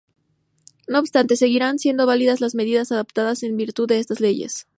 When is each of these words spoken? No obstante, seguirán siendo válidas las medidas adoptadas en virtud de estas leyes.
No 0.87 0.97
obstante, 0.97 1.35
seguirán 1.35 1.77
siendo 1.77 2.07
válidas 2.07 2.41
las 2.41 2.55
medidas 2.55 2.91
adoptadas 2.91 3.43
en 3.43 3.55
virtud 3.55 3.87
de 3.87 3.99
estas 3.99 4.19
leyes. 4.19 4.65